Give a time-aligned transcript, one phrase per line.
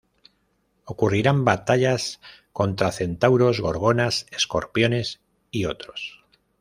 [0.83, 2.19] Ocurrirán batallas
[2.53, 5.19] contra centauros, gorgonas, escorpiones
[5.51, 6.23] y otros.